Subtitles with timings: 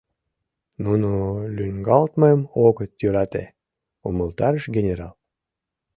[0.83, 1.11] Нуно
[1.55, 3.45] лӱҥгалтмым огыт йӧрате,—
[4.07, 5.15] умылтарыш генерал.